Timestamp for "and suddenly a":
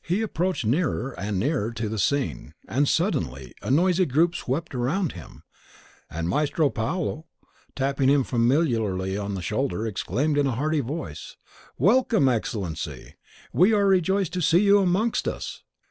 2.66-3.70